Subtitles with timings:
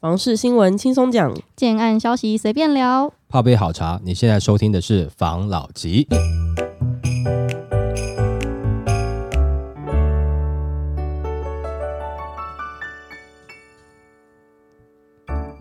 [0.00, 3.12] 房事新闻轻松讲，建案消息随便聊。
[3.28, 6.06] 泡杯好茶，你现在收听的是房老吉。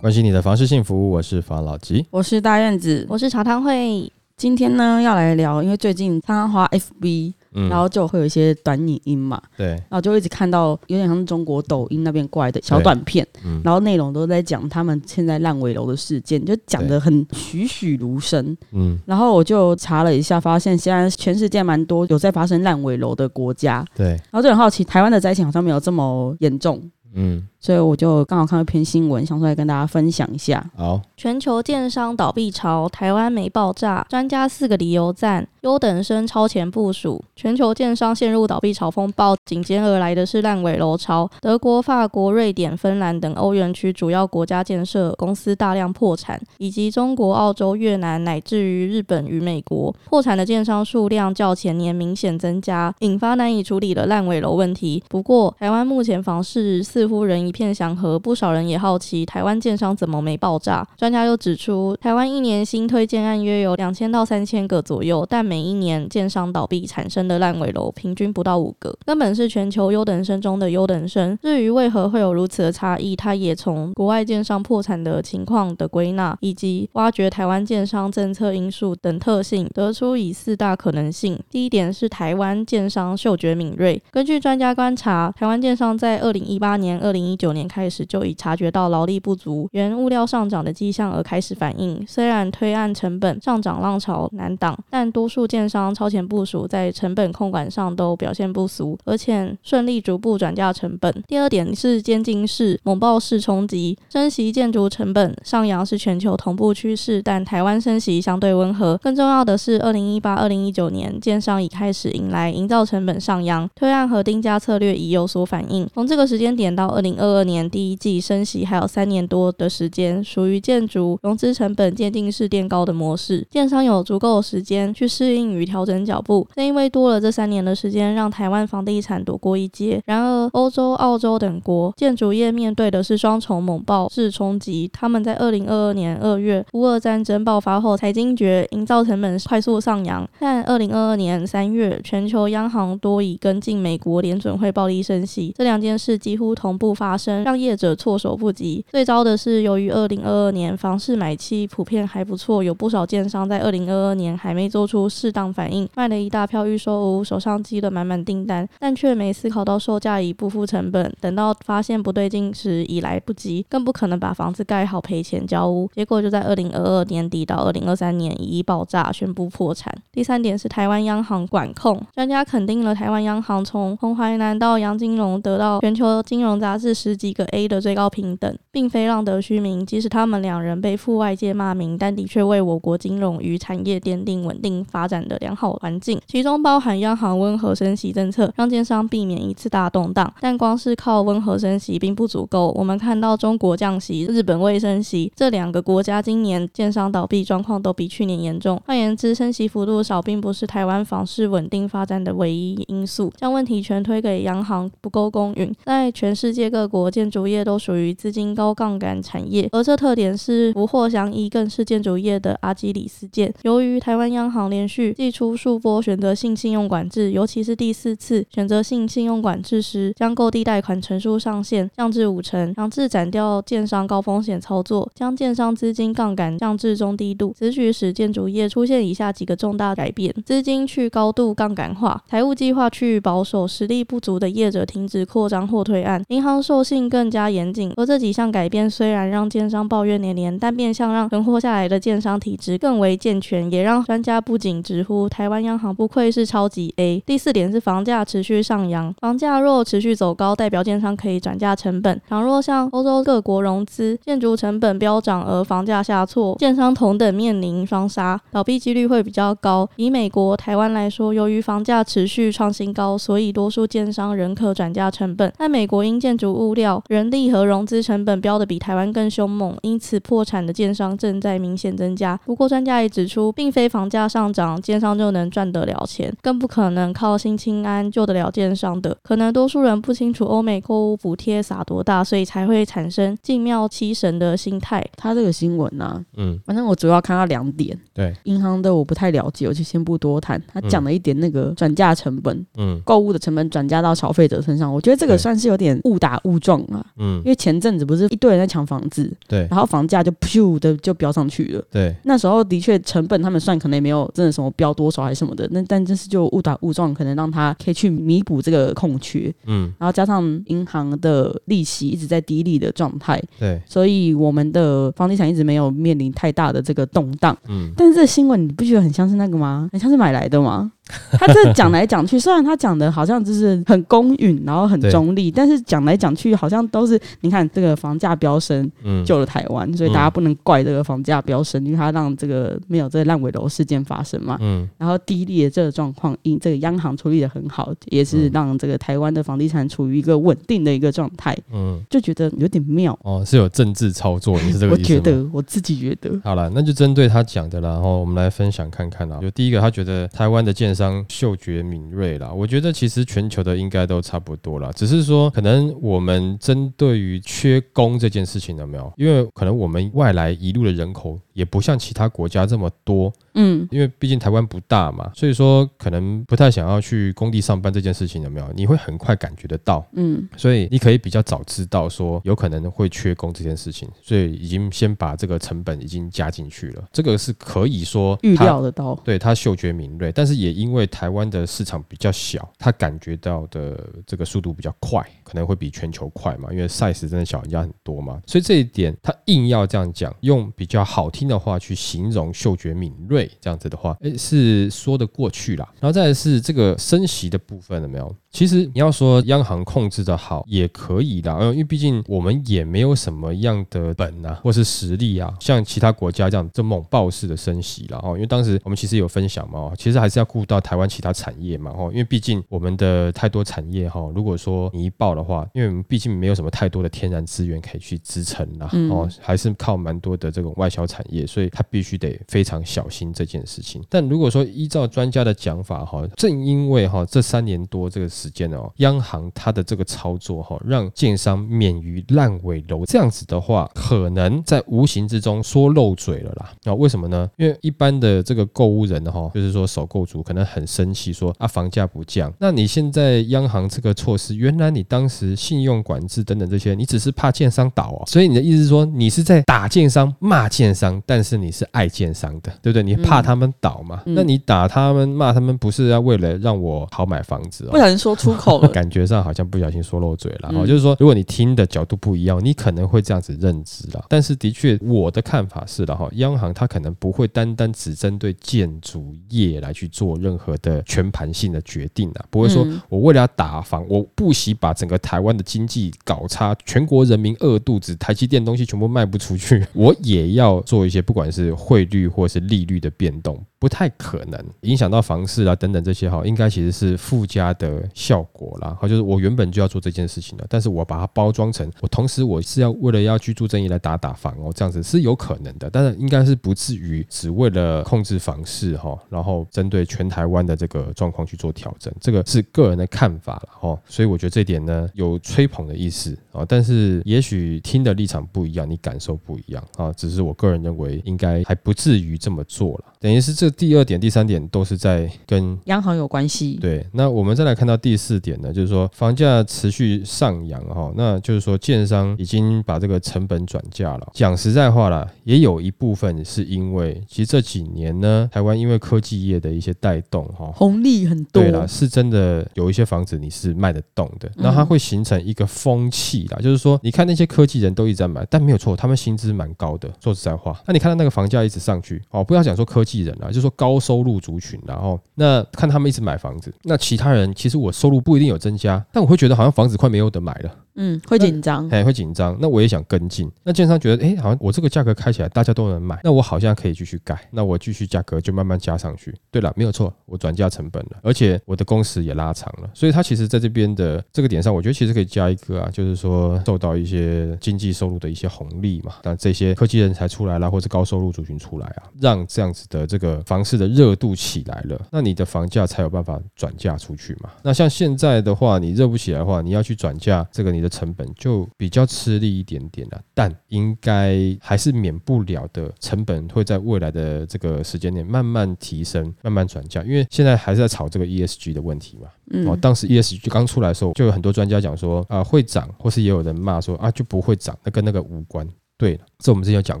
[0.02, 2.04] 关心你的房事幸福，我是房老吉。
[2.10, 7.68] 我是大院子，我是茶汤会，今天呢要来聊，因为最近仓花 FB，、嗯。
[7.68, 13.60] 然后就会有一些短影音嘛，对，然后就一直看到有点像是中国抖音那边过来的小短片，嗯。
[13.64, 18.56] 然后内容都在讲他们现在烂尾楼的事件，就讲的很栩栩如生。
[18.72, 26.82] 嗯，然后我就查了一下，发现现在全世界蛮多有在发生烂尾楼的国家，对，然后就很好奇，台湾的灾情好像没有这么严重，
[27.14, 30.64] 嗯，所以我就刚好看到一篇新闻，想出来跟大家分享一下。
[30.76, 55.02] 好，全球建商倒闭潮，台湾没爆炸，专家四个理由赞，优等生超前部署，全球建商陷入倒闭潮风暴，紧接而来的是烂尾楼潮，德国、法国、瑞典、芬兰等欧元区主要国家建设公司大量破产，以及中国、澳洲、越南乃至于日本与美国破产的建商数量较前年明显增加，引发难以处理的烂尾楼问题。
[55.08, 60.86] 不过，台湾目前房市似乎仍一片祥和，不少人也好奇台湾建商怎么没爆炸。
[60.98, 71.38] 专家又指出，台湾一年新推荐案约有两千到三千个左右，但每一年建商倒闭产生的烂尾楼平均不到五个，根本是全球优等生中的优等生。
[71.42, 81.38] 至于为何会有如此的差异，他也从国外建商破产的情况的归纳，以及挖掘台湾建商政策因素等特性，得出以四大可能性。
[81.50, 92.04] 第一点是台湾建商嗅觉敏锐，根据专家观察，台湾建商在二零一八年、二零一九九年开始就已察觉到劳力不足、原物料上涨的迹象而开始反应。
[92.04, 101.22] 虽然推案成本上涨浪潮难挡，但多数建商超前部署，在成本控管上都表现不俗，而且顺利逐步转嫁成本。
[101.28, 108.96] 第二点是监禁式、猛爆式冲击，升息建筑成本上扬是全球同步趋势，但台湾升息相对温和。
[108.96, 115.88] 更重要的是，二零一八、二零一九年建商已开始迎来营造成本上扬，推案和定价策略已有所反应。
[115.94, 126.46] 从这个时间点到二零二二二年第一季升息还有三年多的时间，属于建筑融资成本渐进式垫高的模式，建商有足够的时间去适应与调整脚步。
[126.54, 130.00] 正因为多了这三年的时间，让台湾房地产躲过一劫。
[130.06, 148.84] 然而，欧洲、澳洲等国建筑业面对的是双重猛爆式冲击，他们在二零二二年二月乌俄战争爆发后才惊觉营造成本快速上扬，但二零二二年三月，全球央行多已跟进美国联准会暴力升息，这两件事几乎同步发生，让业者措手不及。
[148.90, 165.88] 最糟的是，由于二零二二年房市买气普遍还不错，有不少建商在二零二二年还没做出适当反应，卖了一大票预售屋，手上积了满满订单，但却没思考到售价已不付成本，等到发现不对劲时已来不及，更不可能把房子盖好赔钱交屋。
[165.94, 169.92] 结果就在二零二二年底到二零二三年一一爆炸，宣布破产。
[170.12, 179.86] 第三点是台湾央行管控，专家肯定了台湾央行从洪淮南到杨金龙得到全球金融杂志十几个 A 的最高平等，并非浪得虚名。
[179.86, 190.34] 即使他们两人被赴外界骂名，但的确为我国金融与产业奠定稳定发展的良好环境，其中包含央行温和升息政策，让建商避免一次大动荡。
[190.40, 198.82] 但光是靠温和升息并不足够，我们看到中国降息，日本未升息，这两个国家今年建商倒闭状况都比去年严重。
[198.84, 203.32] 换言之，升息幅度少并不是台湾房市稳定发展的唯一因素。
[203.36, 213.52] 将问题全推给央行不够公允，在全世界各国国建筑业都属于资金高杠杆产业，而这特点是福祸相依，更是建筑业的阿基里斯腱。
[213.62, 237.92] 由于台湾央行连续祭出数波选择性信用管制，尤其是第四次选择性信用管制时，将购地贷款成数上限降至五成，强制斩掉建商高风险操作，将建商资金杠杆降至中低度，此举使建筑业出现以下几个重大改变：资金去高度杠杆化，财务计划趋于保守，实力不足的业者停止扩张或退案，银行受性更加严谨。
[237.96, 247.20] 而这几项改变虽然让建商抱怨连连，但变相让存活下来的建商体质更为健全，也让专家不仅直呼台湾央行不愧是超级 A。
[247.26, 259.88] 第四点是房价持续上扬，房价若持续走高，代表建商可以转嫁成本；倘若像欧洲各国融资，建筑成本飙涨而房价下挫，建商同等面临双杀，倒闭几率会比较高。
[259.96, 265.52] 以美国、台湾来说，由于房价持续创新高，所以多数建商仍可转嫁成本。
[265.56, 272.38] 但美国因建筑物料、人力和融资成本飙得比台湾更凶猛，因此破产的建商正在明显增加。
[272.44, 279.16] 不过专家也指出，并非房价上涨，建商就能赚得了钱，更不可能靠新清安救得了建商的。
[279.24, 285.04] 可能多数人不清楚欧美购物补贴撒多大，所以才会产生敬庙七神的心态。
[285.16, 290.62] 他这个新闻呢、嗯，反正我主要看到两点，对，银行的我不太了解，我就先不多谈。
[290.72, 297.04] 他讲了一点那个转嫁成本，嗯购物的成本转嫁到消费者身上，我觉得这个算是有点误打误撞啊。
[297.18, 301.84] 嗯因，为前阵子不是一堆人在抢房子，对然后房价就噗的就飙上去了。
[301.92, 317.56] 对，那时候的确成本他们算可能也没有真的什么标多少还是什么的，那但这是就误打误撞，可能让他可以去弥补这个空缺，嗯然后加上银行的利息一直在低利的状态，对，所以我们的房地产一直没有面临太大的这个动荡。
[317.68, 319.88] 嗯但是这新闻你不觉得很像是那个吗？
[319.92, 320.90] 很像是买来的吗？
[321.38, 334.56] 他这讲来讲去，虽然他讲的好像就是很公允，然后很中立，但是讲来讲去好像都是你看这个房价飙升嗯，救了台湾，所以大家不能怪这个房价飙升，因为它让这个没有这个烂尾楼事件发生嘛。
[334.60, 343.16] 嗯然后低利的这个状况，因这个央行处理的很好，也是嗯让这个台湾的房地产处于一个稳定的一个状态，嗯，就觉得有点妙。
[343.22, 345.20] 哦，是有政治操作，你是这个我 意思我？
[345.20, 349.38] 觉得我自己觉得，好了，那就针对他讲的啦，然后我们来分享看看啦。
[349.40, 359.12] 就第一个，他觉得台湾的建商嗅觉敏锐啦，我觉得其实全球的应该都差不多啦，只是说可能我们针对于缺工这件事情有没有？
[359.16, 363.86] 因为可能我们外来一路的人口也不像其他国家这么多，嗯。
[363.90, 368.66] 因为毕竟台湾不大嘛，所以说可能不太想要去工地上班这件事情有没有？
[368.74, 370.04] 你会很快感觉得到。
[370.14, 370.48] 嗯。
[370.56, 395.88] 所以你可以比较早知道说有可能会缺工这件事情，所以已经先把这个成本已经加进去了，这个是可以说预料得到，对他嗅觉敏锐，但是也因因为台湾的市场比较小，他感觉到的这个速度比较快，可能会比全球快嘛，因为 size 真的小人家很多嘛，所以这一点他硬要这样讲，用比较好听的话去形容嗅觉敏锐，这样子的话，诶，是说得过去啦。
[396.00, 398.34] 然后再来是这个升息的部分了没有？
[398.50, 408.18] 其实你要说央行控制的好也可以啦，呃因为毕竟我们也没有什么样的本啊，或是实力啊，像其他国家这样这猛暴式的升息啦。
[408.22, 408.32] 哦。
[408.34, 424.02] 因为当时我们其实有分享嘛，其实还是要顾到台湾其他产业嘛，哦，因为毕竟我们的太多产业哈，如果说你一爆的话，因为我们毕竟没有什么太多的天然资源可以去支撑啦，嗯哦，还是靠蛮多的这种外销产业，所以它必须得非常小心这件事情。
[424.08, 436.72] 但如果说依照专家的讲法哈，正因为哈这三年多这个时间哦，央行它的这个操作哈，让建商免于烂尾楼，这样子的话，可能在无形之中说漏嘴了啦。
[436.86, 437.48] 哦，为什么呢？
[437.56, 453.02] 因为一般的这个购物人哈，就是说首购族可能很生气说啊房价不降，那你现在央行这个措施，原来你当时信用管制等等这些，你只是怕建商倒哦，所以你的意思是说你是在打建商、骂建商，但是你是爱建商的，对不对？
[453.02, 454.22] 你怕他们倒嘛？
[454.26, 457.98] 嗯那你打他们、骂他们，不是要为了让我好买房子哦不？
[457.98, 458.88] 小心说出口了。
[458.96, 464.24] 感觉上好像不小心说漏嘴了，嗯哦，就是说，如果你听的角度不一样，你可能会这样子认知了。
[464.28, 483.64] 但是的确，我的看法是了哈，央行它可能不会单单只针对建筑业来去做任何的全盘性的决定啊，不会说嗯我为了要打房，我不惜把整个台湾的经济搞差，全国人民饿肚子，台积电东西全部卖不出去，我也要做一些不管是汇率或是利率的变动。
[483.86, 488.90] 不太可能影响到房市啊等等这些哈，应该其实是附加的效果啦。
[489.00, 503.96] 哈，就是我原本就要做这件事情的，但是我把它包装成我同时我是要为了要居住正义来打打房哦，这样子是有可能的，但是应该是不至于只为了控制房市哈，然后针对全台湾的这个状况去做调整，这个是个人的看法了哈。
[504.08, 513.04] 所以我觉得这点呢有吹捧的意思啊，但是也许听的立场不一样，你感受不一样啊，只是我个人认为应该还不至于这么做了。
[513.20, 524.28] 等于是这第二点、第三点都是在跟央行有关系，对，那我们再来看到第四点呢，就是说房价持续上扬哈，那就是说建商已经把这个成本转嫁了。
[524.32, 531.70] 讲实在话啦，也有一部分是因为其实这几年呢，台湾因为科技业的一些带动哈，红利很多对。
[531.70, 540.10] 啦，是真的有一些房子你是卖得动的，那它会形成一个风气啦，就是说你看那些科技人都一直在买，但没有错，他们薪资蛮高的。
[540.20, 550.70] 说实在话，那你看到那个房价一直上去，哦，不要讲说科技人啦，就是说高收入族群，然后那看他们一直买房子，那其他人其实我收入不一定有增加，但我会觉得好像房子快没有得买了。
[550.96, 551.88] 嗯，会紧张。
[551.90, 552.56] 哎，会紧张。
[552.60, 553.50] 那我也想跟进。
[553.62, 557.38] 那建商觉得，哎，好像我这个价格开起来大家都能买，那我好像可以继续改。
[557.50, 559.34] 那我继续价格就慢慢加上去。
[559.50, 562.90] 对了，没有错，我转嫁成本了，而且我的工时也拉长了。
[562.94, 569.14] 所以它其实在这边的这个点上，我觉得其实可以加一个啊，就是说受到一些经济收入的一些红利嘛。
[569.22, 577.50] 但这些科技人才出来了，或者高收入族群出来啊，让这样子的这个房市的热度起来了，那你的房价才有办法转嫁出去嘛。
[577.62, 583.20] 那像现在的话，你热不起来的话，你要去转嫁这个你的成本就比较吃力一点点了。
[583.34, 590.02] 但应该还是免不了的，成本会在未来的这个时间内慢慢提升，慢慢转嫁。
[590.02, 592.28] 因为现在还是在炒这个 ESG 的问题嘛。
[592.70, 598.66] 哦，当时 ESG 刚出来的时候，就有很多专家讲说啊会涨，或是也有人骂说啊就不会涨，那跟那个无关。
[598.98, 600.00] 对了，这我们之前有讲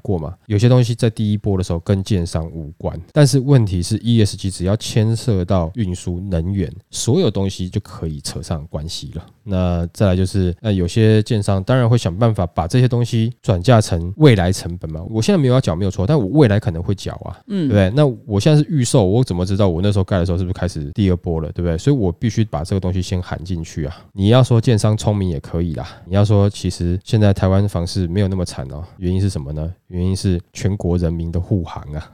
[0.00, 9.26] 过嘛，有些东西在第一波的时候跟建商无关，但是问题是 ESG 只要牵涉到运输能源，所有东西就可以扯上关系了。
[9.42, 15.02] 那再来就是，那有些建商当然会想办法把这些东西转嫁成未来成本嘛。
[15.10, 17.90] 我现在没有要缴，没有错，但我未来可能会缴啊，嗯，对不对？
[17.94, 21.76] 那我现在是预售，我怎么知道我那时候盖的时候是不是开始第二波了，对不对？
[21.76, 23.94] 所以我必须把这个东西先含进去啊。
[24.12, 29.74] 你要说建商聪明也可以啦，你要说其实现在台湾房市没有那么惨哦，原因是什么呢？
[29.86, 32.12] 原因是全国人民的护航啊。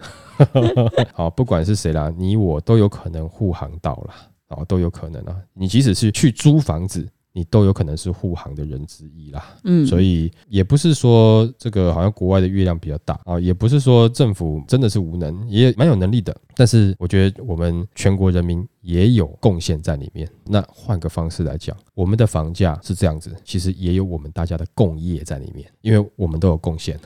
[1.13, 4.15] 好，不管是谁啦，你我都有可能护航到啦，
[4.49, 5.37] 哦，都有可能啊。
[5.53, 7.07] 你即使是去租房子。
[7.33, 16.37] 你都有可能是护航的人之一啦，嗯，所以也不是说这个好像国外的月亮比较大啊，也不是说政府真的是无能，也蛮有能力的。
[16.57, 20.29] 但是我觉得我们全国人民也有贡献在里面。
[20.45, 26.99] 那换个方式来讲，我们的房价是这样子，其实也有我们大家的共业在里面，因为我们都有贡献，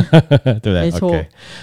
[0.10, 0.82] 对不对？
[0.82, 1.12] 没错。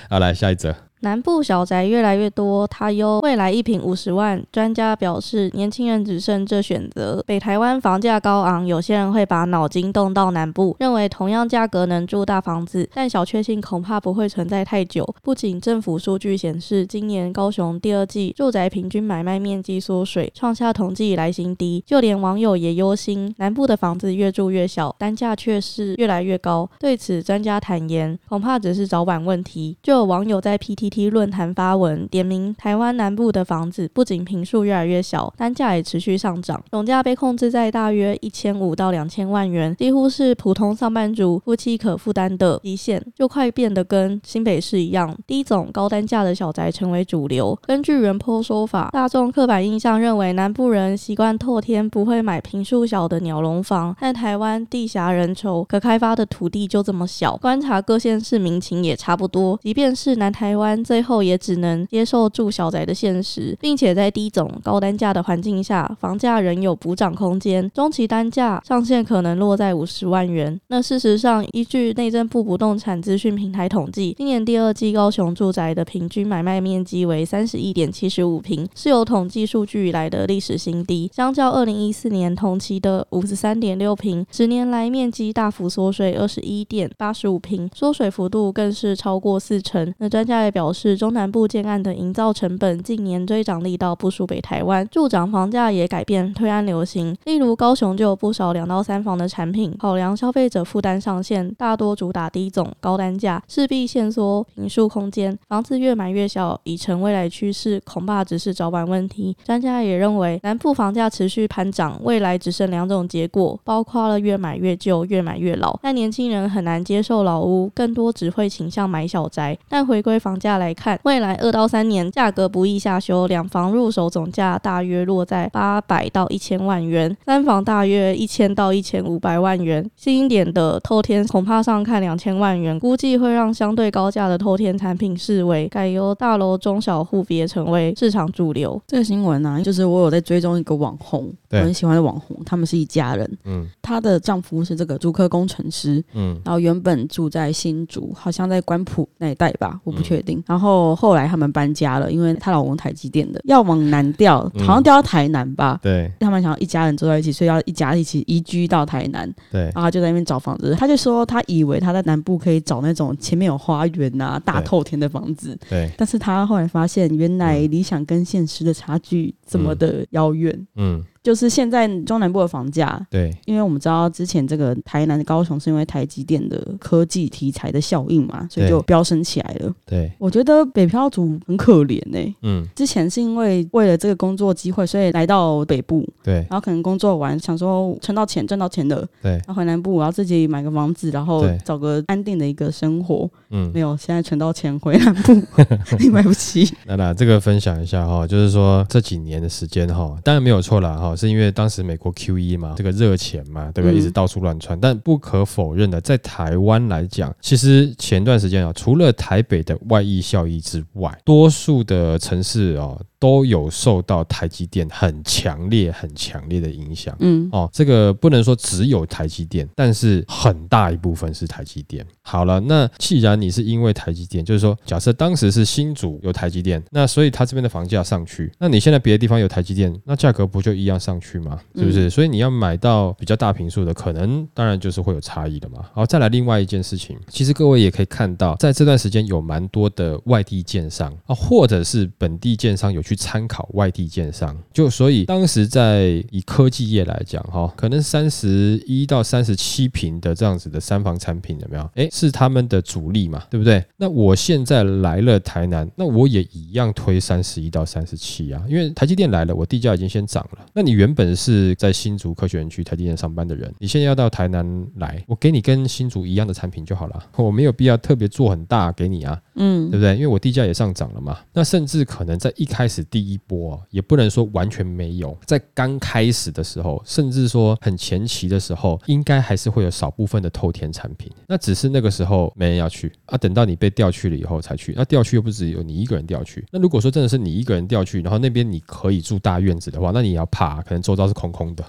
[0.10, 0.76] 好，来下一则。
[1.02, 4.44] 南部小宅越来越多，他优未来一平五十万。
[4.52, 7.24] 专家表示，年轻人只剩这选择。
[7.28, 15.08] 北台湾房价高昂，有些人会把脑筋动到南部，认为同样价格能住大房子，但小确幸恐怕不会存在太久。
[15.22, 26.68] 不仅政府数据显示，今年高雄第二季住宅平均买卖面积缩水，创下统计以来新低，就连网友也忧心，南部的房子越住越小，单价却是越来越高。
[26.80, 29.78] 对此，专家坦言，恐怕只是早晚问题。
[29.84, 30.88] 就有网友在 PTT。
[31.10, 47.58] 论坛发文点名，台湾南部的房子不仅平数越来越小，单价也持续上涨，总价被控制在大约一千五到两千万元，几乎是普通上班族夫妻可负担的极限，就快变得跟新北市一样，低总高单价的小宅成为主流。
[47.66, 60.77] 根据原坡说法，大众刻板印象认为南部人习惯透天，不会买平数小的鸟笼房，但台湾地狭人稠，可开发的土地就这么小，观察各县市民情也差不多，即便是南台湾。
[60.84, 67.70] 最后也只能接受住小宅的现实，并且在低总高单价的环境下，房价仍有补涨空间。
[67.72, 70.60] 中期单价上限可能落在五十万元。
[70.68, 81.10] 那事实上，依据内政部不动产资讯平台统计，今年第二季高雄住宅的平均买卖面积为三十一点七十五平，是有统计数据以来的历史新低。
[81.14, 89.92] 相较二零一四年同期的五十三点六平，十年来面积大幅缩水二十一点八十五平，缩水幅度更是超过四成。
[89.98, 90.67] 那专家也表。
[90.72, 97.16] 是中南部建案的营造成本近年追涨力道不输北台湾，助长房价也改变推案流行。
[97.26, 109.36] 例如高雄就有不少两到三房的产品，考量消费者负担上限，大多主打低总高单价，势必限缩平数空间，房子越买越小，已成未来趋势，恐怕只是早晚问题。
[109.44, 115.78] 专家也认为，南部房价持续攀涨，未来只剩两种结果，包括了越买越旧，越买越老。
[115.82, 119.58] 但年轻人很难接受老屋，更多只会倾向买小宅。
[119.68, 120.68] 但回归房价来。
[120.68, 129.90] 来看，未来二到三年价格不易下修，两房入手总价大约落在八百到一千万元，三房大约一千到一千五百万元。
[129.96, 138.82] 新一点的透天恐怕上看两千万元，估计会让相对高价的透天产品视为改由大楼中小户别成为市场主流。
[138.86, 150.44] 这个新闻呢，就是我有在追踪一个网红，我很喜欢的网红，他们是一家人，嗯，她的丈夫是这个租科工程师，嗯，然后原本住在新竹，好像在关埔那一带吧，我不确定。
[150.48, 155.80] 然后后来他们搬家了，因为她老公台积电的要往南调，好像调到台南吧。
[155.82, 159.32] 对，他们想要一家人住在一起，所以要一家一起移居到台南。
[159.52, 160.76] 对，然后就在那边找房子。
[160.80, 165.58] 他就说他以为他在南部可以找那种前面有花园啊、大透天的房子。
[165.70, 170.68] 对，但是他后来发现，原来理想跟现实的差距这么的遥远。
[170.76, 171.04] 嗯。
[171.28, 179.76] 就是现在中南部的房价，对，因为我们知道之前这个台南、高雄是因为台积电的科技题材的效应嘛，所以就飙升起来了。
[179.86, 182.36] 对，我觉得北漂族很可怜呢。
[182.44, 193.30] 嗯，之前是因为为了这个工作机会，所以来到北部，对，然后可能工作完想说存到钱、赚到钱的，对，然后回南部，我要自己买个房子，然后找个安定的一个生活。
[193.50, 195.34] 嗯，没有，现在存到钱回南部，
[196.00, 196.74] 你买不起。
[196.88, 203.98] 那那这个分享一下哈，就是说这几年的时间哈，当然没有错了哈，是因为当时美国 Q E 嘛，这个热钱嘛，对不对？
[203.98, 204.80] 一直到处乱窜。
[204.80, 212.96] 但不可否认的，在台湾来讲，其实前段时间啊，除了台北的外溢效益之外，多数的城市啊。
[213.20, 217.16] 都有受到台积电很强烈、很强烈的影响。
[217.20, 222.06] 嗯，哦，这个不能说只有台积电，但是很大一部分是台积电。
[222.22, 231.60] 好了，那既然你是因为台积电，就是说，假设当时是新竹有台积电，那所以它这边的房价上去，那你现在别的地方有台积电，那价格不就一样上去吗？
[231.74, 232.12] 是不是？
[232.12, 235.84] 所以你要买到比较大平数的，可能当然就是会有差异的嘛。
[235.94, 243.02] 好，再来另外一件事情，其实各位也可以看到，在这段时间有蛮多的外地建商啊，或者是本地建商有。
[243.08, 251.90] 去参考外地建商，就所以当时在以科技业来讲，哈，可能三十一到三十七平的这样子的三房产品有没有？
[251.96, 253.82] 哎，是他们的主力嘛，对不对？
[253.96, 260.66] 那我现在来了台南，那我也一样推三十一到三十七啊，因为台积电来了，我地价已经先涨了。
[260.74, 270.14] 那你原本是在新竹科学园区台积电上班的人，你现在要到台南来，我给你跟新竹一样的产品就好了， 我没有必要特别做很大给你啊，嗯，对不对？
[270.16, 271.40] 因为我地价也上涨了嘛。
[271.54, 272.97] 那甚至可能在一开始。
[273.06, 281.32] 第一波也不能说完全没有，在刚开始的时候，甚至说很前期的时候，应该还是会有少部分的透天产品。
[281.48, 284.94] 那只是那个时候没人要去啊，等到你被调去了以后才去。
[284.96, 286.66] 那调去又不只有你一个人调去。
[286.72, 291.86] 那如果说真的是你一个人调去，然后那边你可以住大院子的话，那你也要怕，可能周遭是空空的，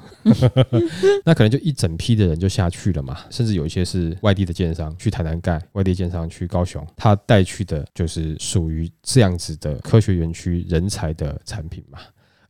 [1.25, 3.19] 那可能就一整批的人就下去了嘛。
[3.31, 10.98] 甚至有一些是外地的建商去台南盖，外地建商去高雄，他带去的就是属于这样子的科学园区人才。
[10.99, 12.01] 才的产品嘛。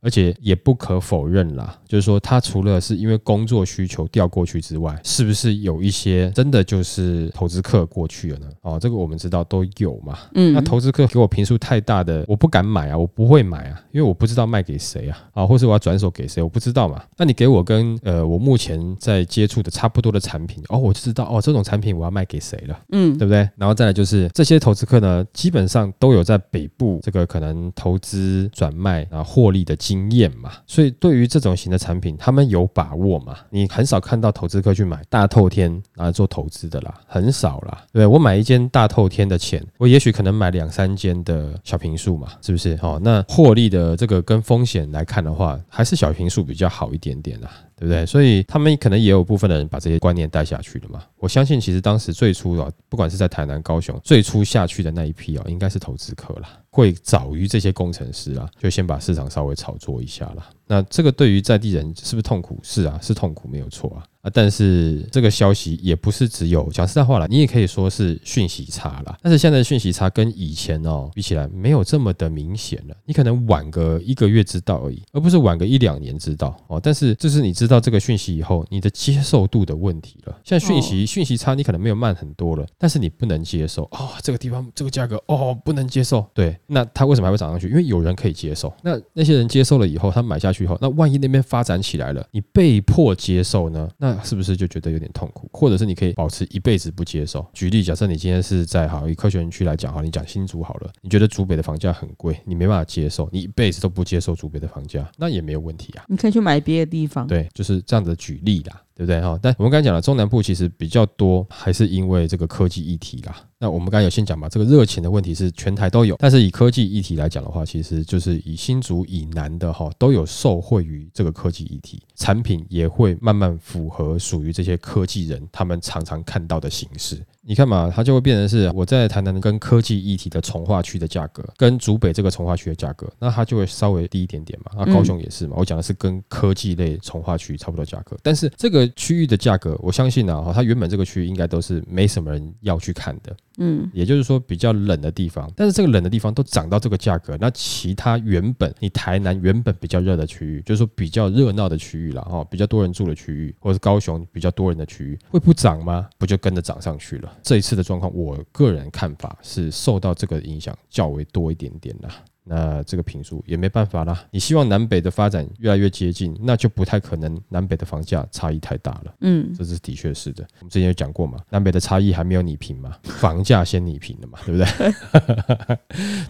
[0.01, 8.47] 而且也不可否认啦，就是说，他除了是因为工作需求调过去之外，是不是有一些真的就是投资客过去了呢？
[8.61, 10.17] 哦，这个我们知道都有嘛。
[10.35, 17.03] 嗯，那投资客给我评数太大的，我不敢买啊，我不会买啊，因为我不知道卖给谁啊，啊，或是我要转手给谁，我不知道嘛。
[17.17, 23.49] 那你给我跟呃我目前在接触的差不多的产品，哦，我就知道哦，这种产品我要卖给谁了，嗯，对不对？
[23.57, 29.75] 然后再来就是这些投资客呢，基本上都有在北部这个可能投资转卖啊获利的。
[29.89, 33.35] 经验嘛，所以对于这种型的产品，他们有把握嘛？
[33.49, 37.83] 你很少看到投资客去买大透天拿来做投资的啦，很少啦。
[37.91, 42.77] 对我买一间大透天的钱，我也许可能买两三间的小平数嘛，是不是？
[42.83, 47.49] 哦，那获利的这个跟风险来看的话，还是小平数比较好一点点啦。
[47.79, 48.05] 对不对？
[48.05, 51.01] 所以他们可能也有部分的人把这些观念带下去了嘛。
[51.15, 60.49] 我相信，其实当时最初啊，不管是在台南、高雄，最初下去的那一批啊，应该是投资客啦，会早于这些工程师啊，就先把市场稍微炒作一下啦。
[60.69, 62.59] 那这个对于在地人是不是痛苦？
[62.61, 64.05] 是啊，是痛苦，没有错啊。
[64.21, 69.17] 啊，但是这个消息也不是只有讲实在话了，你也可以说是讯息差了。
[69.23, 72.95] 但是现在的讯息差跟以前哦比起来，没有这么的明显了。
[73.05, 76.79] 你可能晚个一个月知道而已，而不是晚个一两年知道哦。
[76.83, 80.37] 但是这是你知道这个讯息以后，你的接受度的问题了。
[80.43, 86.27] 现在讯息讯息差，你可能没有慢很多了，但是你不能接受哦，这个地方这个价格哦不能接受。
[86.33, 87.69] 对，那它为什么还会涨上去？
[87.69, 88.71] 因为有人可以接受。
[88.83, 93.89] 那那些人接受了以后，他买下去以后，那万一那边发展起来了，你被迫接受呢？
[93.97, 97.45] 那是不是就觉得有点痛苦，或者是你可以保持一辈子不接受？
[97.53, 106.05] 举例，假设你今天是在好以科学园区来讲，好，你讲新竹好了，你觉得竹北的房价很贵，你没办法接受，你一辈子都不接受竹北的房价，那也没有问题啊。
[106.07, 107.27] 你可以去买别的地方。
[107.27, 108.81] 对，就是这样子举例啦。
[108.99, 109.39] 对不对哈？
[109.41, 113.33] 但我们刚才讲了，中南部其实比较多，还是因为这个科技议题啦。
[113.57, 127.25] 那我们刚才有先讲嘛，这个热情的问题是全台都有，但是以科技议题来讲的话，其实就是以新竹以南的哈，都有受惠于这个科技议题，产品也会慢慢符合属于这些科技人他们常常看到的形式。
[127.49, 134.71] 你看嘛，它就会变成是我在台南跟科技议题的从化区的价格，跟竹北这个从化区的价格，那它就会稍微低一点点嘛。
[134.77, 143.35] 那高雄也是嘛，我讲的是跟科技类从化区差不多价格，但是这个区域的价格，我相信呢，哈，它原本这个区域应该都是没什么人要去看的。
[143.57, 156.07] 嗯，也就是说比较冷的地方，但是这个冷的地方都涨到这个价格，那其他原本你台南原本比较热的区域，就是说比较热闹的区域了哈，比较多人住的区域，或者是高雄比较多人的区域，会不涨吗？
[156.19, 157.33] 不就跟着涨上去了？
[157.43, 162.09] 这一次的状况，我个人看法是受到这个影响较为多一点点的。
[162.43, 164.25] 那这个评述也没办法啦。
[164.31, 169.13] 你希望南北的发展越来越接近，那就不太可能南北的房价差异太大了。
[169.21, 170.43] 嗯，这是的确是的。
[170.59, 175.77] 我们之前有讲过嘛，南北的差异还没有拟平嘛，房价先拟平了嘛，对不对？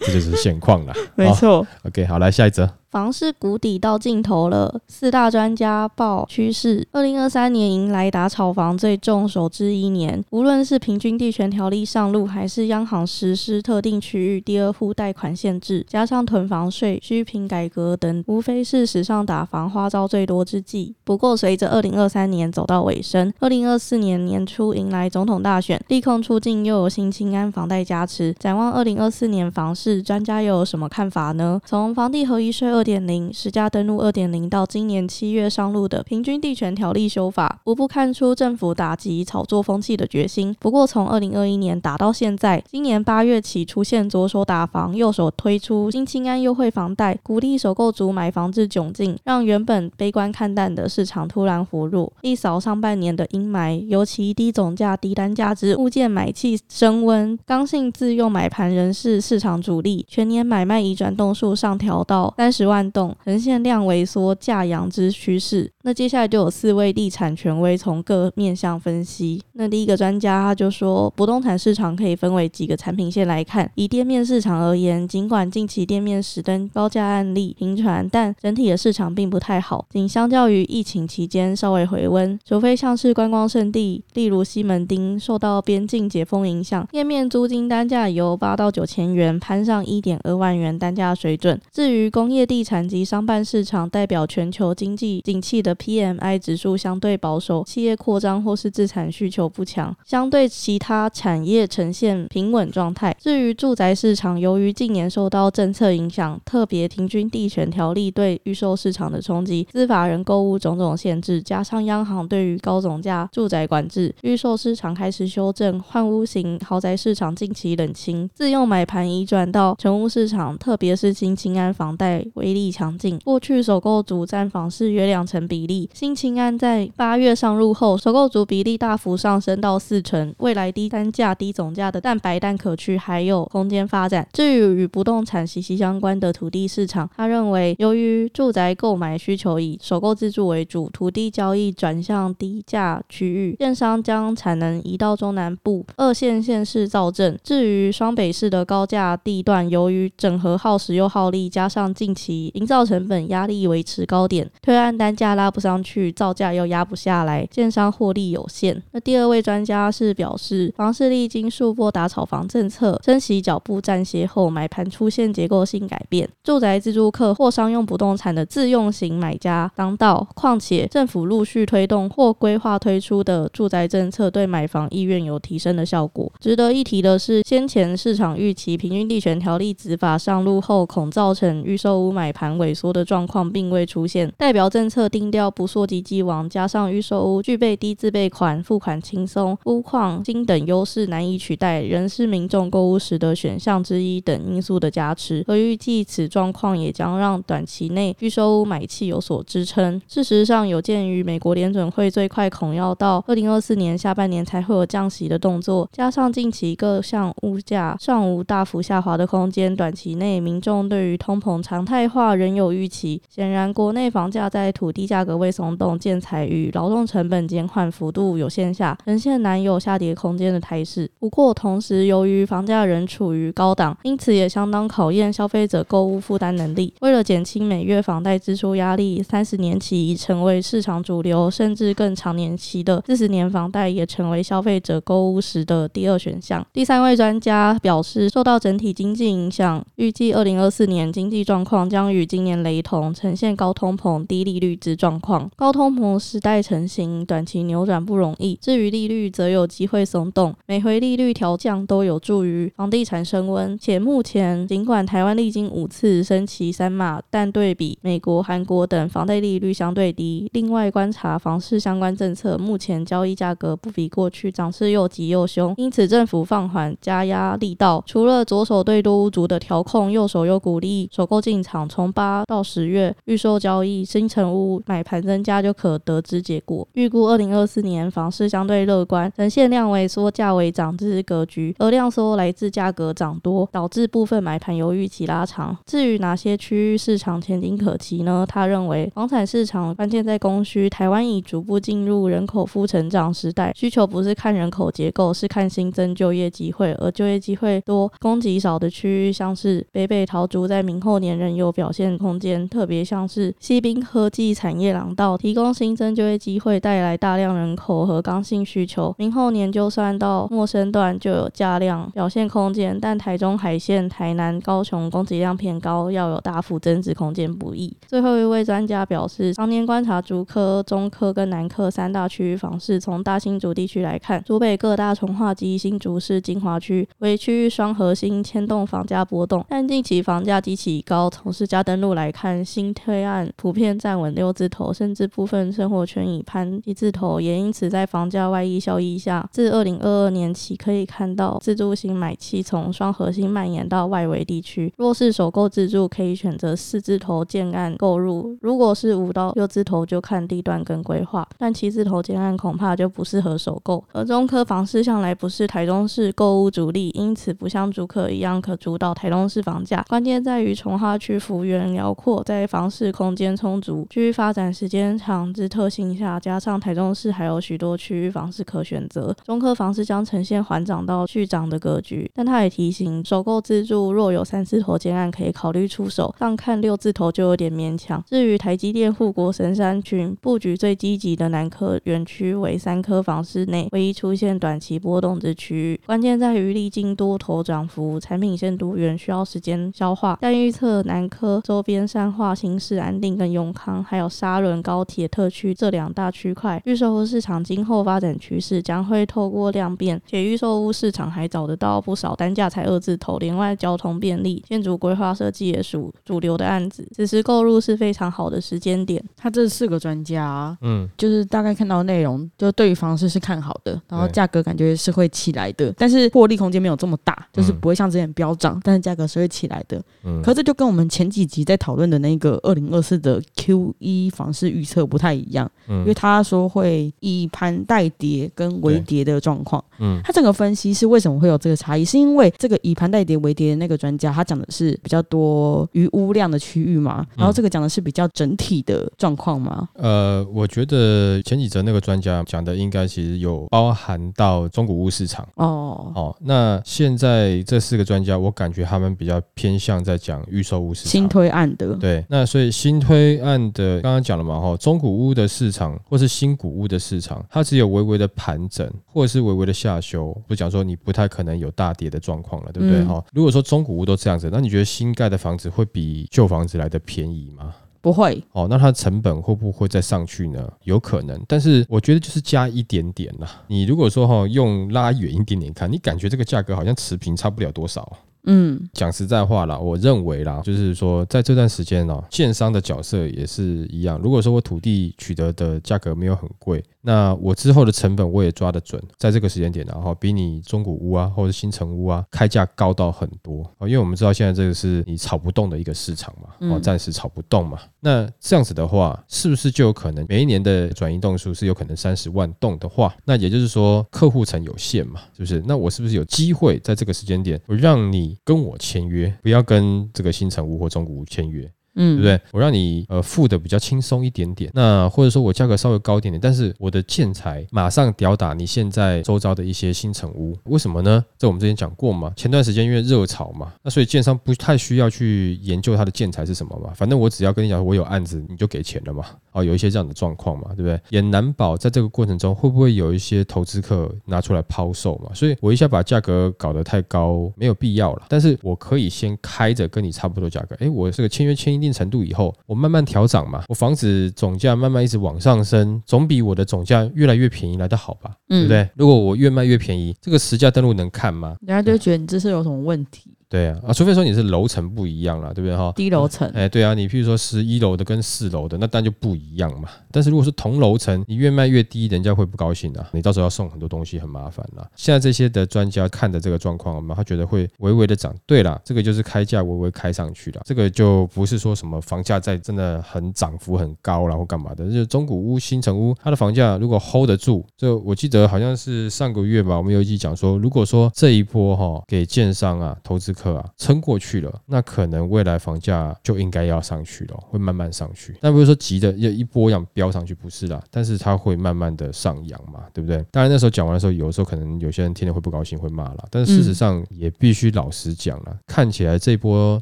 [0.00, 0.94] 这就是现况啦。
[1.16, 1.66] 没错。
[1.84, 2.70] OK，好，来下一则。
[2.90, 6.84] 房市谷底到尽头了，四大专家报趋势。
[6.90, 20.94] 二零二三年迎来打炒房最重手之一年，无论是平均地权条例上路，还是央行实施特定区域第二户贷款限制，加加上囤房税、虚平改革等，无非是史上打房花招最多之际。
[21.04, 31.60] 不过，随着二零二三年走到尾声，二零二四年年初迎来总统大选，利空出尽，又有新清安房贷加持，展望二零二四年房市，专家又有什么看法呢？
[31.66, 32.80] 从房地合一税二。
[32.80, 40.56] 二点零实价登录二点零到今年七月上路的平均地权条例修法，无不看出政府打击炒作风气的决心。
[40.58, 53.78] 不过，从二零二一年打到现在，今年八月起出现左手打房，右手推出新清安优惠房贷，鼓励首购族买房至窘境，让原本悲观看淡的市场突然活络，一扫上半年的阴霾。
[53.88, 62.70] 尤其低总价、低单价之物件买气升温，刚性自用买盘仍是市场主力，全年买卖移转栋数上调到三十。
[62.70, 65.68] 万栋呈现量萎缩价扬之趋势。
[65.82, 69.42] 那接下来就有四位地产权威从各面向分析。
[69.54, 73.68] 那第一个专家他就说，不动产市场可以分为几个产品线来看。
[73.74, 82.38] 以店面市场而言，尽管近期店面实登高价案例频传，但整体的市场并不太好，仅相较于疫情期间稍微回温。
[82.44, 91.60] 除非像是观光胜地，例如西门町受到边境解封影响，店面租金单价由八到九千元攀上一点二万元单价水准。
[91.72, 103.16] 至于工业地，地产及商办市场代表全球经济景气的 PMI 指数相对保守，企业扩张或是资产需求不强，相对其他产业呈现平稳状态。
[103.18, 122.26] 至于住宅市场，由于近年受到政政策影响，特别停军地权条例对预售市场的冲击，司法人购物种种限制，加上央行对于高总价住宅管制，预售市场开始修正，换屋型豪宅市场近期冷清，自用买盘移转到成屋市场，特别是新青安房贷。
[122.34, 125.88] 威力强劲，过去首购族占房市约两成比例。
[125.94, 130.34] 新青安在八月上路后，首购族比例大幅上升到四成。
[130.38, 134.26] 未来低单价、低总价的蛋白蛋可区还有空间发展。
[134.32, 147.38] 至于与不动产息息相关的土地市场，他认为，由于住宅购买需求以首购自住为主，土地交易转向低价区域，电商将产能移到中南部二线县市造镇。
[147.44, 158.82] 至于双北市的高价地段，由于整合耗时又耗力，加上近期营造成本压力维持高点，推案单价拉不上去，造价又压不下来，建商获利有限。
[158.92, 170.26] 那第二位专家是表示，房市历经数波打炒房政策升息脚步暂歇后，买盘出现结构性改变，住宅自住客或商用不动产的自用型买家当道。
[170.34, 176.32] 况且政府陆续推动或规划推出的住宅政策，对买房意愿有提升的效果。
[176.40, 182.30] 值得一提的是，先前市场预期平均地权条例执法上路后，恐造成预售屋买。
[182.32, 200.00] 盘萎缩的状况并未出现，代表政策定调不溯及既往，加上预售屋具备低自备款、付款轻松、屋况金等优势难以取代，仍是民众购屋时的选项之一等因素的加持，而预计此状况也将让短期内预售屋买气有所支撑。
[200.08, 212.30] 事实上，有鉴于美国联准会最快恐要到二零二四年下半年才会有降息的动作，加上近期各项物价尚无大幅下滑的空间，短期内民众对于通膨常态化。
[212.40, 221.10] 仍有预期，显然国内房价在土地价格未松动、建材与劳动成本减缓幅度有限下，仍现难有下跌空间的态势。
[221.18, 226.92] 不过，同时由于房价仍处于高档，因此也相当考验消费者购物负担能力。
[227.00, 236.62] 为了减轻每月房贷支出压力，三十年期已成为市场主流，甚至更长年期的四十年房贷也成为消费者购物时的第二选项。
[236.72, 242.10] 第三位专家表示，受到整体经济影响，预计二零二四年经济状况将。
[242.10, 245.48] 与今年雷同，呈现高通膨、低利率之状况。
[245.54, 248.58] 高通膨时代成型，短期扭转不容易。
[248.60, 250.52] 至于利率，则有机会松动。
[250.66, 253.78] 每回利率调降都有助于房地产升温。
[253.78, 260.48] 且目前，尽管台湾历经五次升旗三码，但对比美国、韩国等房贷利率相对低。
[260.52, 265.74] 另外，观察房市相关政策，目前交易价格不比过去涨势又急又凶。
[265.76, 271.88] 因此，政府放缓加压力道，除了左手对多屋族的调控，右手又鼓励首购进场。
[271.88, 276.86] 从八到十月预售交易，新城屋买盘增加就可得知结果。
[276.92, 285.76] 预估二零二四年房市相对乐观，呈现量萎缩、价为涨之格局，而量缩来自价格涨多，导致部分买盘由预期拉长。
[285.86, 288.44] 至于哪些区域市场前景可期呢？
[288.46, 309.14] 他认为房产市场关键在供需，台湾已逐步进入人口负成长时代，需求不是看人口结构，是看新增就业机会，而就业机会多、供给少的区域，像是北北桃竹，在明后年仍有表现空间，特别像是西滨科技产业廊道，提供新增就业机会，带来大量人口和刚性需求。
[309.18, 317.96] 明后年就算到陌生段就有价量表现空间，但台中海线、台南、高从供给量偏高，要有大幅增值空间不易。
[318.08, 329.64] 最后一位专家表示，常年观察竹科、中科跟南科三大区域房市，从大新竹地区来看，竹北各大从化及新竹市精华区为区域双核心，牵动房价波动。
[329.68, 344.79] 但近期房价极其高，从市价登录来看，新推案普遍站稳六字头，甚至部分生活圈已攀一字头，也因此在房价外溢效益下，自二零二二年起可以看到自住型买气从双核心蔓延到外围地区。
[344.96, 351.46] 若是首购自住，可以选择四字头建案购入；如果是五到六字头，就看地段跟规划。
[351.58, 354.02] 但七字头建案恐怕就不适合首购。
[354.12, 360.04] 而中科房市向来不是台中市购物主力，因此不像竹客一样可主导台中市房价。
[360.08, 372.30] 关键在于从化区幅员辽阔，在房市空间充足、区域发展时间长之特性下，加上台中市还有许多区域房市可选择，中科房市将呈现缓涨到续涨的格局。
[372.34, 378.22] 但他也提醒，首购自住若有三字头建案可以考虑出手，但看六字头就有点勉强。
[378.28, 390.38] 至于台积电护国神山群布局最积极的南科园区为三科房市内唯一出现短期波动之区域，关键在于历经多头涨幅，产品线多元，需要时间消化。
[390.40, 409.22] 但预测南科周边山化、新市、安定跟永康，还有沙仑高铁特区这两大区块，预售屋市场今后发展趋势将会透过量变，且预售屋市场还找得到不少单价才二字头，另外交通便利、建筑规划设计也属主流的案子，此时购入是非常好的时间点。
[409.36, 420.02] 他这四个专家，嗯，就是大概看到内容，就对于房市是看好的，然后价格感觉是会起来的，但是获利空间没有这么大，就是不会像之前飙涨，但是价格是会起来的。
[420.24, 439.88] 嗯，可这就跟我们前几集在讨论的那个二零二四的 Q 一房市预测不太一样，嗯，因为他说会以盘带跌跟微跌的状况，嗯，他整个分析是为什么会有这个差异，是因为这个以盘带跌微跌的那个专家他讲的是比较多余屋量的区域嘛，然后这个讲的是比较整体的状况吗？
[439.94, 445.46] 呃，我觉得前几则那个专家讲的应该其实有包含到中古屋市场。
[445.54, 451.10] 哦，哦，那现在这四个专家，我感觉他们比较偏向在讲预售屋市场。
[451.12, 463.04] 新推案的，对，那所以新推案的刚刚讲了嘛，哈，中古屋的市场或是新古屋的市场，它只有微微的盘整或者是微微的下修，不讲说你不太可能有大跌的状况了，对不对？
[463.04, 467.74] 哈，如果说中古屋都这样子，那你觉得新盖的房子会比旧房子来的便宜吗？
[468.02, 470.66] 不会哦，那它成本会不会再上去呢？
[470.84, 473.62] 有可能，但是我觉得就是加一点点啦。
[473.66, 478.16] 你如果说哈用拉远一点点看，你感觉这个价格好像持平，差不了多少。
[478.44, 484.18] 嗯，讲实在话啦，我认为啦，就是说在这段时间呢，建商的角色也是一样。
[484.18, 486.82] 如果说我土地取得的价格没有很贵。
[487.02, 497.78] 那我之后的成本我也抓得准，在这个时间点，然后比你中古屋啊或者新城屋啊开价高到很多啊，因为我们知道现在这个是你炒不动的一个市场嘛，哦，暂时炒不动嘛。
[498.00, 505.62] 那这样子的话，是不是就有可能每一年的转移动数是有可能三十万栋的话，那也就是说客户层有限嘛，是不是？
[505.66, 511.70] 那我是不是有机会在这个时间点，我让你跟我签约，不要跟这个新城屋或中古屋签约？
[511.94, 512.40] 嗯，对不对？
[512.52, 521.24] 我让你呃付的比较轻松一点点，那或者说我价格稍微高一点点，但是我的建材马上吊打你现在周遭的一些新城屋，为什么呢？
[521.38, 529.24] 这我们之前讲过嘛，前段时间因为热炒嘛，那所以建商不太需要去研究它的建材是什么嘛，反正我只要跟你讲我有案子，你就给钱了嘛。
[529.52, 531.00] 哦，有一些这样的状况嘛，对不对？
[531.08, 535.32] 也难保在这个过程中会不会有一些投资客拿出来抛售嘛？
[535.34, 538.26] 所以我一下把价格搞得太高，没有必要了。
[538.28, 548.30] 但是我可以先开着跟你差不多价格，哎，我这个签约签一定程度以后，我慢慢调涨嘛，我房子总价慢慢一直往上升，总比我的总价越来越便宜来的好吧？
[548.46, 548.88] 对不对？
[548.94, 551.56] 如果我越卖越便宜，这个实价登录能看吗？
[551.66, 553.29] 人家就觉得你这是有什么问题。
[553.50, 555.92] 对啊，啊，除非说你是楼层不一样了，对不对哈？
[555.96, 559.88] 低楼层，哎，对啊，你譬如说十一楼的跟四楼的，那当然就不一样嘛。
[560.12, 563.08] 但是如果是同楼层，你越卖越低，人家会不高兴啊。
[563.12, 564.88] 你到时候要送很多东西，很麻烦啦。
[564.94, 568.32] 现在这些的专家看的这个状况我们，他觉得会微微的涨。
[568.46, 574.84] 对啦，这个就是开价微微开上去了，这个就不是说什么房价在真的很涨幅很高然后干嘛的。
[574.84, 588.36] 就是中古屋、新城屋，它的房价如果 hold 得住，就我记得好像是上个月吧，我们有一集讲说，如果说这一波哈给建商啊、投资客啊撑过去了，那可能未来房价就应该要上去了，会慢慢上去。
[588.40, 590.82] 但不是说急的要一波样飙上去，不是啦。
[590.90, 593.24] 但是它会慢慢的上扬嘛，对不对？
[593.30, 596.28] 当然那时候讲完的时候，有的时候可能有些人听了会不高兴，会骂了。
[596.30, 599.80] 但是事实上也必须老实讲了，看起来这波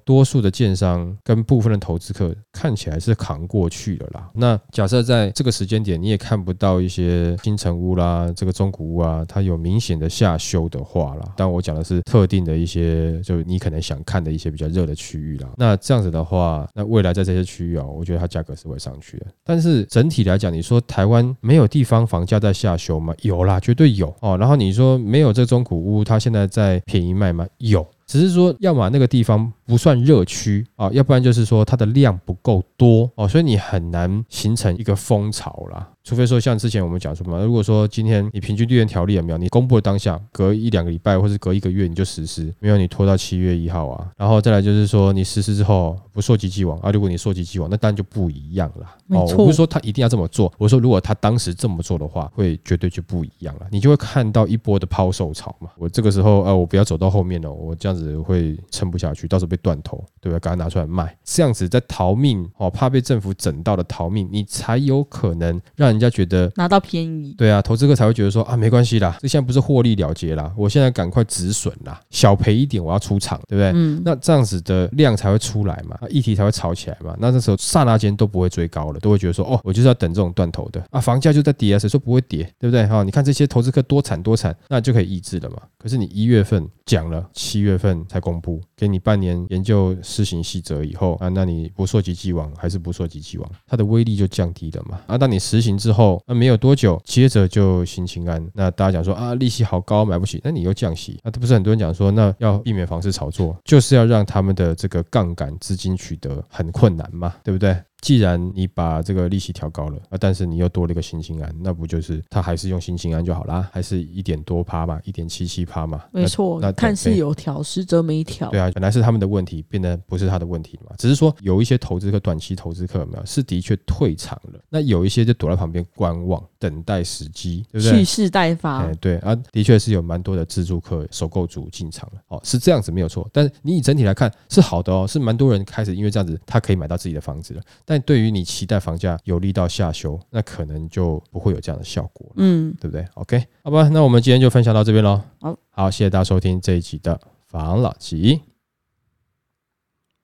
[0.04, 4.30] 多数的建商跟部分的投资客看起来是扛过去了啦。
[4.34, 15.48] 那假设在这个时间点你也看不到一些新城屋啦，这个中古屋啊，它有明显的下修的话啦，但我讲的是特定的一些，就你可能想看的一些比较热的区域啦。
[15.56, 19.26] 那这样子的话，那未来在这些区域啊，我觉得它价格是会上去的。
[19.42, 23.14] 但是整体来讲，你说台湾没有地方房价在下修吗？
[23.22, 24.36] 有啦，绝对有哦。
[24.38, 27.46] 然后你说没有这中古屋，它现在在便宜卖吗？
[27.56, 27.86] 有。
[28.06, 35.86] 只是说，要么那个地方不算热区啊，要不然就是说它的量不够多哦，所以你很难形成一个风潮啦。
[36.08, 39.36] 除非说像之前我们讲什么，如果说今天你平均地源条例有没有？
[39.36, 44.10] 你公布的当下，隔一两个礼拜或者隔一个月你就实施，没有你拖到七月一号啊。
[44.16, 48.86] 然后再来就是说你实施之后不溯及既往啊，如果你溯及既往，那当然就不一样了。
[49.08, 53.66] 哦，我不是说他一定要这么做，我说如果他当时这么做的话，会绝对就不一样了。
[53.70, 55.68] 你就会看到一波的抛售潮嘛。
[55.76, 60.40] 我这个时候啊，我不要走到后面了，我这样子会撑不下去，到时候被断头，对不对？
[60.40, 66.78] 赶快拿出来卖，这样子在逃命哦，怕被政府整到的逃命，你才有可能让人家觉得拿到。
[66.80, 73.72] 便宜对啊，投资客才会觉得说啊，没关系啦，这现在不是获利了结啦，我现在赶快止损啦，小赔一点，我要出场，对不对？
[73.74, 77.16] 嗯，那这样子的量才会出来嘛，议题才会炒起来嘛。
[77.18, 82.86] 那这时候刹那间都不会追高了，都会觉得说哦，我就是要等这种断头的啊，房价就在跌啊，谁说不会跌，对不对？
[82.86, 85.58] 哈，你看这些投资客多惨多惨，那就可以抑制了嘛。
[85.78, 95.00] 可是你一月份讲了，七月份才公布，给你半年研究施行细则以后啊，那你不溯及既往还是不溯及既往，它的威力就降低了嘛。
[95.06, 107.74] 啊，当你实行之之后，那没有多久，接着就行情安，那大家讲说啊，利息好高，买不起，那你又降息，那不是很多人讲说，那要避免房市炒作，就是要让他们的这个杠杆资金取得很困难嘛，对不对？
[108.00, 113.68] 既然你把这个利息调高了啊，但是你又多了一个新兴安，那不就是他还是用新兴安就好啦？
[113.72, 116.04] 还是一点多趴嘛，一点七七趴嘛？
[116.12, 118.50] 没错，那看似有调，实则没调。
[118.50, 120.94] 对啊，本来是他们的问题，变得不是他的问题嘛。
[120.96, 127.98] 只是说有一些投资客，短期投资客有没有是的确退场了，那有一些就躲在旁边观望，等待时机，对不对？
[127.98, 128.78] 蓄势待发。
[128.78, 132.20] 哎，对啊，的确是有蛮多的自助客、首购组进场了。
[132.28, 133.28] 哦，是这样子没有错。
[133.32, 137.62] 但是你以整体来看是好的哦，是蛮多人开始因为这样子，他可以买到自己的房子了。
[137.84, 145.22] 但对于你期待房价有力到下修，那可能就不会有这样的效果，嗯，对不对？OK，好吧，那我们今天就分享到这边喽。
[145.40, 148.40] 好，好，谢谢大家收听这一集的房老吉，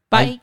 [0.08, 0.40] 拜。